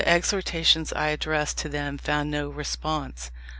The 0.01 0.09
exhortations 0.09 0.91
I 0.91 1.09
addressed 1.09 1.59
to 1.59 1.69
them 1.69 1.99
found 1.99 2.31
no 2.31 2.49
response. 2.49 3.29